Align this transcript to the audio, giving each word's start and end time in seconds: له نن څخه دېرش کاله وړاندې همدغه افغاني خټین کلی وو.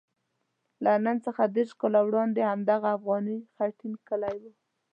له 0.83 0.91
نن 1.05 1.17
څخه 1.25 1.43
دېرش 1.55 1.71
کاله 1.81 1.99
وړاندې 2.07 2.41
همدغه 2.51 2.87
افغاني 2.97 3.37
خټین 3.53 3.93
کلی 4.09 4.35
وو. 4.41 4.51